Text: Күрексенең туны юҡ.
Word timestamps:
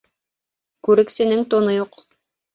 Күрексенең 0.87 1.45
туны 1.53 1.77
юҡ. 1.79 2.03